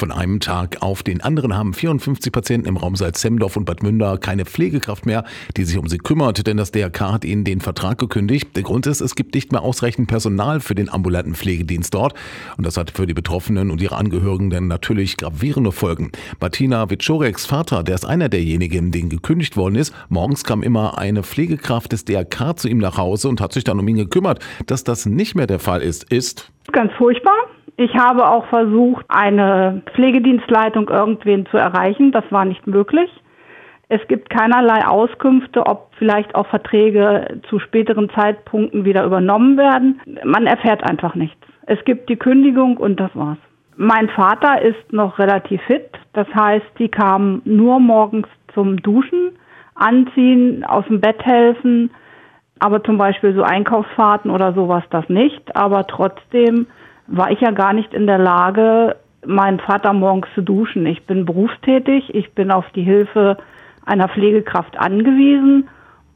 Von 0.00 0.12
einem 0.12 0.40
Tag 0.40 0.78
auf 0.80 1.02
den 1.02 1.20
anderen 1.20 1.54
haben 1.54 1.74
54 1.74 2.32
Patienten 2.32 2.66
im 2.66 2.78
Raum 2.78 2.96
Salzhemdorf 2.96 3.58
und 3.58 3.66
Bad 3.66 3.82
Münder 3.82 4.16
keine 4.16 4.46
Pflegekraft 4.46 5.04
mehr, 5.04 5.24
die 5.58 5.64
sich 5.64 5.76
um 5.76 5.88
sie 5.88 5.98
kümmert, 5.98 6.46
denn 6.46 6.56
das 6.56 6.72
DRK 6.72 7.12
hat 7.12 7.24
ihnen 7.26 7.44
den 7.44 7.60
Vertrag 7.60 7.98
gekündigt. 7.98 8.56
Der 8.56 8.62
Grund 8.62 8.86
ist, 8.86 9.02
es 9.02 9.14
gibt 9.14 9.34
nicht 9.34 9.52
mehr 9.52 9.60
ausreichend 9.60 10.08
Personal 10.08 10.60
für 10.60 10.74
den 10.74 10.88
ambulanten 10.88 11.34
Pflegedienst 11.34 11.92
dort 11.92 12.14
und 12.56 12.64
das 12.64 12.78
hat 12.78 12.92
für 12.92 13.06
die 13.06 13.12
Betroffenen 13.12 13.70
und 13.70 13.82
ihre 13.82 13.96
Angehörigen 13.96 14.68
natürlich 14.68 15.18
gravierende 15.18 15.70
Folgen. 15.70 16.12
Martina 16.40 16.88
Wiczoreks 16.88 17.44
Vater, 17.44 17.82
der 17.82 17.96
ist 17.96 18.06
einer 18.06 18.30
derjenigen, 18.30 18.92
denen 18.92 19.10
gekündigt 19.10 19.58
worden 19.58 19.74
ist. 19.74 19.92
Morgens 20.08 20.44
kam 20.44 20.62
immer 20.62 20.96
eine 20.96 21.22
Pflegekraft 21.22 21.92
des 21.92 22.06
DRK 22.06 22.56
zu 22.56 22.68
ihm 22.68 22.78
nach 22.78 22.96
Hause 22.96 23.28
und 23.28 23.42
hat 23.42 23.52
sich 23.52 23.64
dann 23.64 23.78
um 23.78 23.86
ihn 23.86 23.96
gekümmert. 23.96 24.42
Dass 24.64 24.82
das 24.82 25.04
nicht 25.04 25.34
mehr 25.34 25.46
der 25.46 25.58
Fall 25.58 25.82
ist, 25.82 26.10
ist 26.10 26.50
ganz 26.72 26.90
furchtbar. 26.96 27.49
Ich 27.80 27.96
habe 27.96 28.28
auch 28.28 28.44
versucht, 28.48 29.06
eine 29.08 29.80
Pflegedienstleitung 29.94 30.90
irgendwen 30.90 31.46
zu 31.46 31.56
erreichen. 31.56 32.12
Das 32.12 32.24
war 32.28 32.44
nicht 32.44 32.66
möglich. 32.66 33.10
Es 33.88 34.06
gibt 34.06 34.28
keinerlei 34.28 34.86
Auskünfte, 34.86 35.64
ob 35.64 35.88
vielleicht 35.96 36.34
auch 36.34 36.46
Verträge 36.48 37.40
zu 37.48 37.58
späteren 37.58 38.10
Zeitpunkten 38.10 38.84
wieder 38.84 39.02
übernommen 39.06 39.56
werden. 39.56 39.98
Man 40.24 40.46
erfährt 40.46 40.84
einfach 40.84 41.14
nichts. 41.14 41.40
Es 41.62 41.82
gibt 41.86 42.10
die 42.10 42.16
Kündigung 42.16 42.76
und 42.76 43.00
das 43.00 43.12
war's. 43.14 43.38
Mein 43.78 44.10
Vater 44.10 44.60
ist 44.60 44.92
noch 44.92 45.18
relativ 45.18 45.62
fit. 45.62 45.88
Das 46.12 46.28
heißt, 46.34 46.66
die 46.78 46.90
kamen 46.90 47.40
nur 47.46 47.80
morgens 47.80 48.28
zum 48.52 48.76
Duschen, 48.82 49.38
anziehen, 49.74 50.64
aus 50.64 50.84
dem 50.84 51.00
Bett 51.00 51.24
helfen. 51.24 51.88
Aber 52.58 52.84
zum 52.84 52.98
Beispiel 52.98 53.34
so 53.34 53.42
Einkaufsfahrten 53.42 54.30
oder 54.30 54.52
sowas 54.52 54.84
das 54.90 55.08
nicht. 55.08 55.56
Aber 55.56 55.86
trotzdem 55.86 56.66
war 57.10 57.30
ich 57.30 57.40
ja 57.40 57.50
gar 57.50 57.72
nicht 57.72 57.92
in 57.92 58.06
der 58.06 58.18
Lage, 58.18 58.96
meinen 59.26 59.58
Vater 59.58 59.92
morgens 59.92 60.28
zu 60.34 60.42
duschen. 60.42 60.86
Ich 60.86 61.04
bin 61.06 61.24
berufstätig, 61.24 62.14
ich 62.14 62.32
bin 62.32 62.50
auf 62.50 62.64
die 62.74 62.82
Hilfe 62.82 63.36
einer 63.84 64.08
Pflegekraft 64.08 64.78
angewiesen 64.78 65.68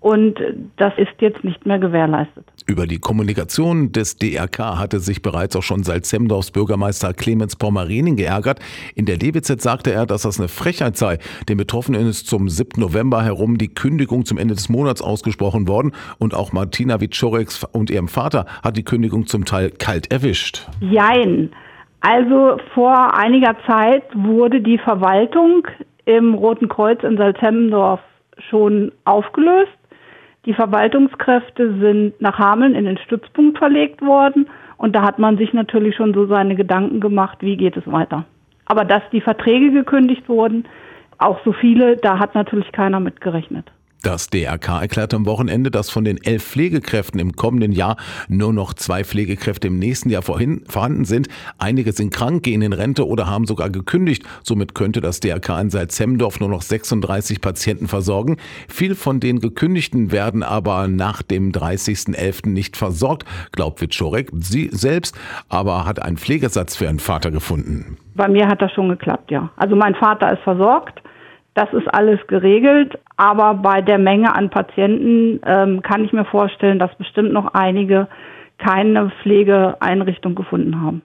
und 0.00 0.40
das 0.76 0.92
ist 0.96 1.20
jetzt 1.20 1.44
nicht 1.44 1.66
mehr 1.66 1.78
gewährleistet. 1.78 2.46
Über 2.68 2.86
die 2.86 2.98
Kommunikation 2.98 3.92
des 3.92 4.18
DRK 4.18 4.78
hatte 4.78 5.00
sich 5.00 5.22
bereits 5.22 5.56
auch 5.56 5.62
schon 5.62 5.84
Salzhemdorfs 5.84 6.50
Bürgermeister 6.50 7.14
Clemens 7.14 7.56
Pommerening 7.56 8.16
geärgert. 8.16 8.60
In 8.94 9.06
der 9.06 9.16
DWZ 9.16 9.62
sagte 9.62 9.90
er, 9.90 10.04
dass 10.04 10.22
das 10.22 10.38
eine 10.38 10.48
Frechheit 10.48 10.98
sei. 10.98 11.16
Den 11.48 11.56
Betroffenen 11.56 12.06
ist 12.06 12.26
zum 12.26 12.50
7. 12.50 12.78
November 12.78 13.24
herum 13.24 13.56
die 13.56 13.72
Kündigung 13.72 14.26
zum 14.26 14.36
Ende 14.36 14.54
des 14.54 14.68
Monats 14.68 15.00
ausgesprochen 15.00 15.66
worden 15.66 15.92
und 16.18 16.34
auch 16.34 16.52
Martina 16.52 17.00
Wiczorek 17.00 17.48
und 17.72 17.88
ihrem 17.88 18.06
Vater 18.06 18.44
hat 18.62 18.76
die 18.76 18.84
Kündigung 18.84 19.26
zum 19.26 19.46
Teil 19.46 19.70
kalt 19.70 20.12
erwischt. 20.12 20.66
Jein. 20.80 21.50
Also 22.00 22.58
vor 22.74 23.14
einiger 23.14 23.56
Zeit 23.66 24.04
wurde 24.14 24.60
die 24.60 24.76
Verwaltung 24.76 25.66
im 26.04 26.34
Roten 26.34 26.68
Kreuz 26.68 27.02
in 27.02 27.16
Salzhemdorf 27.16 28.00
schon 28.50 28.92
aufgelöst. 29.06 29.72
Die 30.48 30.54
Verwaltungskräfte 30.54 31.78
sind 31.78 32.18
nach 32.22 32.38
Hameln 32.38 32.74
in 32.74 32.86
den 32.86 32.96
Stützpunkt 32.96 33.58
verlegt 33.58 34.00
worden 34.00 34.48
und 34.78 34.96
da 34.96 35.02
hat 35.02 35.18
man 35.18 35.36
sich 35.36 35.52
natürlich 35.52 35.94
schon 35.94 36.14
so 36.14 36.24
seine 36.24 36.54
Gedanken 36.54 37.00
gemacht, 37.00 37.36
wie 37.42 37.58
geht 37.58 37.76
es 37.76 37.86
weiter. 37.86 38.24
Aber 38.64 38.86
dass 38.86 39.02
die 39.12 39.20
Verträge 39.20 39.70
gekündigt 39.72 40.26
wurden, 40.26 40.64
auch 41.18 41.38
so 41.44 41.52
viele, 41.52 41.98
da 41.98 42.18
hat 42.18 42.34
natürlich 42.34 42.72
keiner 42.72 42.98
mit 42.98 43.20
gerechnet. 43.20 43.70
Das 44.02 44.28
DRK 44.30 44.80
erklärte 44.80 45.16
am 45.16 45.26
Wochenende, 45.26 45.72
dass 45.72 45.90
von 45.90 46.04
den 46.04 46.22
elf 46.22 46.44
Pflegekräften 46.44 47.18
im 47.18 47.32
kommenden 47.32 47.72
Jahr 47.72 47.96
nur 48.28 48.52
noch 48.52 48.74
zwei 48.74 49.02
Pflegekräfte 49.02 49.66
im 49.66 49.78
nächsten 49.80 50.08
Jahr 50.08 50.22
vorhin, 50.22 50.62
vorhanden 50.68 51.04
sind. 51.04 51.28
Einige 51.58 51.92
sind 51.92 52.14
krank, 52.14 52.44
gehen 52.44 52.62
in 52.62 52.72
Rente 52.72 53.06
oder 53.08 53.26
haben 53.26 53.46
sogar 53.46 53.70
gekündigt. 53.70 54.22
Somit 54.44 54.76
könnte 54.76 55.00
das 55.00 55.18
DRK 55.18 55.60
in 55.60 55.70
Salzhemdorf 55.70 56.38
nur 56.38 56.48
noch 56.48 56.62
36 56.62 57.40
Patienten 57.40 57.88
versorgen. 57.88 58.36
Viel 58.68 58.94
von 58.94 59.18
den 59.18 59.40
Gekündigten 59.40 60.12
werden 60.12 60.44
aber 60.44 60.86
nach 60.86 61.22
dem 61.22 61.50
30.11. 61.50 62.48
nicht 62.50 62.76
versorgt, 62.76 63.26
glaubt 63.50 63.80
Wiczorek. 63.80 64.30
Sie 64.34 64.68
selbst 64.70 65.18
aber 65.48 65.86
hat 65.86 66.00
einen 66.00 66.18
Pflegesatz 66.18 66.76
für 66.76 66.84
ihren 66.84 67.00
Vater 67.00 67.32
gefunden. 67.32 67.96
Bei 68.14 68.28
mir 68.28 68.46
hat 68.46 68.62
das 68.62 68.72
schon 68.72 68.88
geklappt, 68.88 69.30
ja. 69.30 69.50
Also 69.56 69.74
mein 69.74 69.94
Vater 69.96 70.32
ist 70.32 70.42
versorgt. 70.42 71.02
Das 71.58 71.72
ist 71.72 71.92
alles 71.92 72.24
geregelt, 72.28 73.00
aber 73.16 73.54
bei 73.54 73.82
der 73.82 73.98
Menge 73.98 74.32
an 74.32 74.48
Patienten 74.48 75.40
ähm, 75.44 75.82
kann 75.82 76.04
ich 76.04 76.12
mir 76.12 76.24
vorstellen, 76.24 76.78
dass 76.78 76.94
bestimmt 76.94 77.32
noch 77.32 77.52
einige 77.52 78.06
keine 78.58 79.10
Pflegeeinrichtung 79.22 80.36
gefunden 80.36 80.80
haben. 80.80 81.02